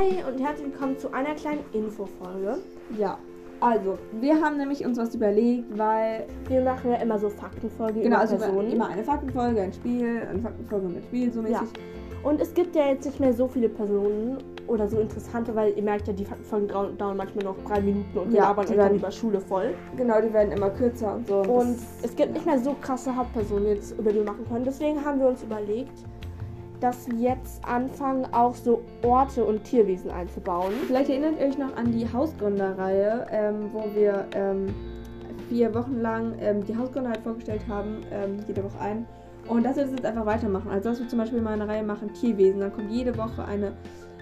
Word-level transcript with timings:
Hey 0.00 0.22
und 0.22 0.38
herzlich 0.38 0.68
willkommen 0.70 0.96
zu 0.96 1.12
einer 1.12 1.34
kleinen 1.34 1.64
Infofolge. 1.72 2.58
Ja, 2.96 3.18
also, 3.58 3.98
wir 4.20 4.40
haben 4.40 4.56
nämlich 4.56 4.86
uns 4.86 4.96
was 4.96 5.12
überlegt, 5.12 5.76
weil. 5.76 6.24
Wir 6.46 6.60
machen 6.60 6.92
ja 6.92 6.98
immer 6.98 7.18
so 7.18 7.28
Faktenfolgen 7.28 8.02
Genau, 8.02 8.14
über 8.14 8.20
also 8.20 8.36
Personen. 8.36 8.70
immer 8.70 8.86
eine 8.90 9.02
Faktenfolge, 9.02 9.60
ein 9.60 9.72
Spiel, 9.72 10.22
eine 10.30 10.38
Faktenfolge 10.38 10.86
mit 10.86 11.02
Spiel, 11.02 11.32
so 11.32 11.42
mäßig. 11.42 11.56
Ja. 11.56 12.28
Und 12.30 12.40
es 12.40 12.54
gibt 12.54 12.76
ja 12.76 12.86
jetzt 12.86 13.06
nicht 13.06 13.18
mehr 13.18 13.32
so 13.32 13.48
viele 13.48 13.68
Personen 13.68 14.38
oder 14.68 14.86
so 14.88 15.00
interessante, 15.00 15.52
weil 15.56 15.76
ihr 15.76 15.82
merkt 15.82 16.06
ja, 16.06 16.12
die 16.12 16.24
Faktenfolgen 16.24 16.68
dauern, 16.96 17.16
manchmal 17.16 17.44
noch 17.46 17.56
drei 17.66 17.80
Minuten 17.80 18.16
und 18.18 18.30
wir 18.30 18.38
Ja, 18.38 18.44
labern 18.50 18.68
euch 18.68 18.76
dann 18.76 18.94
über 18.94 19.10
Schule 19.10 19.40
voll. 19.40 19.74
Genau, 19.96 20.20
die 20.20 20.32
werden 20.32 20.52
immer 20.52 20.70
kürzer 20.70 21.16
und 21.16 21.26
so. 21.26 21.38
Und 21.40 21.76
das- 21.76 22.10
es 22.10 22.14
gibt 22.14 22.34
nicht 22.34 22.46
mehr 22.46 22.60
so 22.60 22.76
krasse 22.80 23.16
Hauptpersonen 23.16 23.66
jetzt, 23.66 23.98
über 23.98 24.10
die 24.12 24.18
wir 24.18 24.24
machen 24.26 24.46
können. 24.48 24.64
Deswegen 24.64 25.04
haben 25.04 25.18
wir 25.18 25.26
uns 25.26 25.42
überlegt, 25.42 26.04
dass 26.80 27.08
wir 27.08 27.18
jetzt 27.18 27.64
anfangen, 27.64 28.26
auch 28.32 28.54
so 28.54 28.82
Orte 29.02 29.44
und 29.44 29.64
Tierwesen 29.64 30.10
einzubauen. 30.10 30.72
Vielleicht 30.86 31.10
erinnert 31.10 31.40
ihr 31.40 31.46
euch 31.46 31.58
noch 31.58 31.76
an 31.76 31.92
die 31.92 32.10
Hausgründerreihe, 32.10 33.26
ähm, 33.30 33.70
wo 33.72 33.84
wir 33.94 34.26
ähm, 34.34 34.74
vier 35.48 35.74
Wochen 35.74 36.00
lang 36.00 36.34
ähm, 36.40 36.64
die 36.64 36.76
Hausgründer 36.76 37.10
halt 37.10 37.22
vorgestellt 37.22 37.62
haben, 37.68 38.02
ähm, 38.12 38.36
jede 38.46 38.62
Woche 38.64 38.78
ein. 38.80 39.06
Und 39.48 39.64
das 39.64 39.76
wird 39.76 39.90
jetzt 39.90 40.04
einfach 40.04 40.26
weitermachen. 40.26 40.70
Also, 40.70 40.90
dass 40.90 41.00
wir 41.00 41.08
zum 41.08 41.18
Beispiel 41.18 41.40
mal 41.40 41.54
eine 41.54 41.66
Reihe 41.66 41.82
machen, 41.82 42.12
Tierwesen. 42.12 42.60
Dann 42.60 42.72
kommt 42.72 42.90
jede 42.90 43.16
Woche 43.16 43.44
eine 43.44 43.72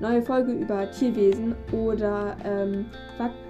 neue 0.00 0.22
Folge 0.22 0.52
über 0.52 0.90
Tierwesen 0.90 1.54
oder 1.72 2.36
ähm, 2.44 2.86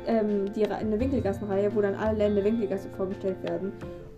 ähm, 0.07 0.53
die, 0.53 0.67
eine 0.67 0.99
Winkelgassenreihe, 0.99 1.75
wo 1.75 1.81
dann 1.81 1.95
alle 1.95 2.19
Länder 2.19 2.43
der 2.43 2.53
Winkelgasse 2.53 2.89
vorgestellt 2.91 3.43
werden. 3.45 3.73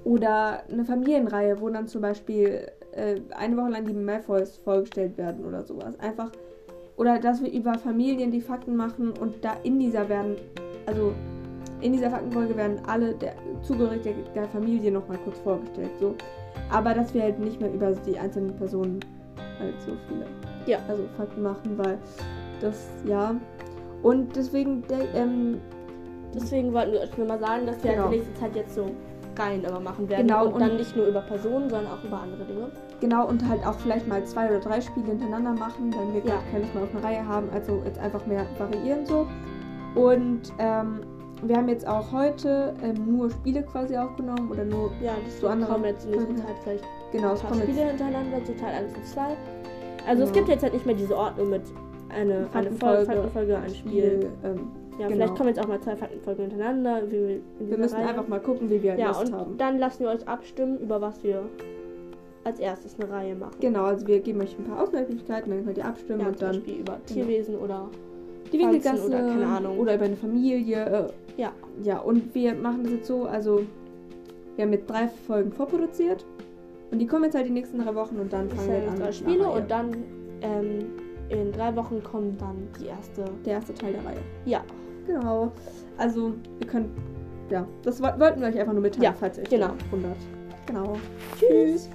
Oder 0.04 0.62
eine 0.70 0.84
Familienreihe, 0.84 1.60
wo 1.60 1.68
dann 1.68 1.86
zum 1.86 2.00
Beispiel 2.00 2.66
äh, 2.92 3.20
eine 3.36 3.56
Woche 3.56 3.70
lang 3.70 3.84
die 3.86 3.92
Malfoys 3.92 4.56
vorgestellt 4.58 5.16
werden 5.18 5.44
oder 5.44 5.62
sowas. 5.62 5.98
Einfach 6.00 6.30
oder 6.96 7.18
dass 7.18 7.42
wir 7.42 7.50
über 7.52 7.74
Familien 7.74 8.30
die 8.30 8.40
Fakten 8.40 8.76
machen 8.76 9.12
und 9.20 9.44
da 9.44 9.56
in 9.62 9.78
dieser 9.78 10.08
werden, 10.08 10.36
also 10.86 11.12
in 11.80 11.92
dieser 11.92 12.10
Faktenfolge 12.10 12.56
werden 12.56 12.78
alle 12.86 13.14
der 13.14 13.34
Zugehörige 13.62 14.02
der, 14.02 14.14
der 14.34 14.48
Familie 14.48 14.92
nochmal 14.92 15.18
kurz 15.24 15.38
vorgestellt. 15.38 15.90
So. 15.98 16.14
Aber 16.70 16.94
dass 16.94 17.12
wir 17.14 17.22
halt 17.22 17.38
nicht 17.38 17.60
mehr 17.60 17.72
über 17.72 17.92
die 17.92 18.18
einzelnen 18.18 18.54
Personen 18.56 19.00
halt 19.58 19.74
so 19.80 19.92
viele 20.08 20.26
Ja. 20.66 20.78
also 20.88 21.02
Fakten 21.16 21.42
machen, 21.42 21.76
weil 21.78 21.98
das, 22.60 22.88
ja. 23.06 23.34
Und 24.02 24.36
deswegen, 24.36 24.82
der, 24.88 25.12
ähm, 25.14 25.60
Deswegen 26.34 26.72
wollten 26.72 26.92
wir 26.92 27.00
euch 27.00 27.18
nur 27.18 27.26
mal 27.26 27.38
sagen, 27.38 27.66
dass 27.66 27.82
wir 27.84 27.90
halt 27.90 27.98
Genau. 27.98 28.10
in 28.10 28.18
nächster 28.18 28.34
Zeit 28.34 28.56
jetzt 28.56 28.74
so 28.74 28.86
Reihen 29.38 29.64
immer 29.64 29.80
machen 29.80 30.08
werden. 30.08 30.26
Genau, 30.26 30.46
und, 30.46 30.54
und- 30.54 30.60
dann 30.60 30.76
nicht 30.76 30.96
nur 30.96 31.06
über 31.06 31.20
Personen, 31.22 31.68
sondern 31.70 31.92
auch 31.92 32.04
über 32.04 32.20
andere 32.20 32.44
Dinge. 32.44 32.70
genau, 33.00 33.26
und 33.26 33.46
halt 33.48 33.66
auch 33.66 33.74
vielleicht 33.74 34.06
mal 34.08 34.24
zwei 34.24 34.48
oder 34.48 34.60
drei 34.60 34.80
Spiele 34.80 35.06
hintereinander 35.06 35.52
machen, 35.54 35.90
dann 35.90 36.12
wir 36.14 36.22
Ja. 36.24 36.38
keine 36.50 36.62
Lust 36.64 36.74
mehr 36.74 36.84
auf 36.84 36.90
eine 36.94 37.02
Reihe 37.04 37.26
haben, 37.26 37.48
also 37.52 37.82
jetzt 37.84 37.98
einfach 37.98 38.24
mehr 38.26 38.44
variieren 38.58 39.06
so. 39.06 39.26
Und 39.94 40.42
ähm, 40.58 41.00
wir 41.42 41.56
haben 41.56 41.68
jetzt 41.68 41.86
auch 41.86 42.12
heute 42.12 42.72
ähm, 42.82 43.16
nur 43.16 43.30
Spiele 43.30 43.62
quasi 43.64 43.96
aufgenommen 43.96 44.50
oder 44.50 44.64
nur, 44.64 44.90
Ja, 45.02 45.12
das 45.24 45.40
So 45.40 45.48
andere 45.48 45.72
kommen 45.72 45.84
jetzt 45.84 46.04
in 46.06 46.12
nächster. 46.12 46.36
Zeit 46.36 46.56
vielleicht 46.62 46.84
genau, 47.10 47.32
es 47.32 47.40
paar 47.42 47.54
jetzt 47.54 47.62
Spiele 47.64 47.86
hintereinander, 47.88 48.38
so 48.46 48.52
Teil 48.54 48.74
1 48.84 48.94
und 48.96 49.06
2. 49.06 49.20
Also 50.08 50.22
es 50.24 50.28
Genau. 50.30 50.32
gibt 50.32 50.48
jetzt 50.48 50.62
halt 50.62 50.72
nicht 50.72 50.86
mehr 50.86 50.94
diese 50.94 51.16
Ordnung 51.16 51.50
mit 51.50 51.62
eine, 52.10 52.46
eine 52.52 52.70
Folge, 52.72 53.06
Faktenfolge, 53.06 53.56
ein 53.58 53.74
Spiel. 53.74 54.30
ähm, 54.44 54.70
Ja, 54.98 55.08
genau. 55.08 55.10
vielleicht 55.10 55.36
kommen 55.36 55.48
jetzt 55.48 55.60
auch 55.60 55.68
mal 55.68 55.80
zwei 55.80 55.96
Faktenfolgen 55.96 56.50
hintereinander. 56.50 57.10
Wir 57.10 57.40
wir 57.60 57.78
müssen 57.78 57.96
Reihe. 57.96 58.08
einfach 58.08 58.28
mal 58.28 58.40
gucken, 58.40 58.68
wie 58.70 58.82
wir 58.82 58.94
Ja, 58.96 59.08
Lust 59.08 59.24
und 59.26 59.32
haben. 59.32 59.56
dann 59.58 59.78
lassen 59.78 60.04
wir 60.04 60.10
euch 60.10 60.26
abstimmen, 60.28 60.78
über 60.80 61.00
was 61.00 61.22
wir 61.24 61.42
als 62.44 62.58
erstes 62.60 62.96
eine 63.00 63.10
Reihe 63.10 63.34
machen. 63.34 63.54
Genau, 63.60 63.84
also 63.84 64.06
wir 64.06 64.20
geben 64.20 64.40
euch 64.40 64.56
ein 64.58 64.64
paar 64.64 64.82
Auswahlmöglichkeiten, 64.82 65.50
dann 65.50 65.64
könnt 65.64 65.78
ihr 65.78 65.84
abstimmen 65.84 66.20
Ja, 66.20 66.26
und 66.28 66.38
zum 66.38 66.48
dann 66.48 66.56
Beispiel 66.56 66.80
über 66.80 66.98
Tierwesen 67.06 67.56
oder 67.56 67.88
die 68.52 68.58
Winkelgasse 68.58 69.06
oder 69.06 69.18
keine 69.20 69.46
Ahnung. 69.46 69.78
oder 69.78 69.94
über 69.94 70.04
eine 70.04 70.16
Familie. 70.16 70.84
Äh, 70.84 71.40
Ja. 71.40 71.52
Ja, 71.82 71.98
und 72.00 72.34
wir 72.34 72.54
machen 72.54 72.82
das 72.82 72.92
jetzt 72.92 73.06
so, 73.06 73.24
also 73.24 73.62
wir 74.56 74.64
haben 74.64 74.72
jetzt 74.72 74.90
drei 74.90 75.08
Folgen 75.08 75.52
vorproduziert 75.52 76.26
und 76.90 76.98
die 76.98 77.06
kommen 77.06 77.24
jetzt 77.24 77.34
halt 77.34 77.46
die 77.46 77.50
nächsten 77.52 77.78
drei 77.82 77.94
Wochen 77.94 78.16
und 78.16 78.30
dann 78.32 78.50
fangen 78.50 78.68
wir 78.68 78.90
an. 78.90 78.98
drei 78.98 79.06
mit 79.06 79.14
Spiele 79.14 79.48
und 79.48 79.70
dann 79.70 79.92
ähm, 80.42 80.78
in 81.30 81.50
drei 81.52 81.74
Wochen 81.76 82.02
kommt 82.02 82.42
dann 82.42 82.68
die 82.78 82.88
erste. 82.88 83.24
der 83.46 83.54
erste 83.54 83.72
Teil 83.72 83.92
der 83.94 84.04
Reihe. 84.04 84.18
Ja, 84.44 84.60
Genau. 85.06 85.52
Also 85.98 86.32
ihr 86.60 86.66
könnt, 86.66 86.88
ja, 87.50 87.66
das 87.82 88.00
woll- 88.02 88.18
wollten 88.18 88.40
wir 88.40 88.48
euch 88.48 88.58
einfach 88.58 88.72
nur 88.72 88.82
mitteilen, 88.82 89.04
Ja, 89.04 89.14
falls 89.18 89.36
ihr 89.38 89.44
euch 89.44 89.50
genau. 89.50 89.70
wundert. 89.90 90.16
Genau. 90.66 90.96
Tschüss. 91.38 91.48
Tschüss. 91.48 91.88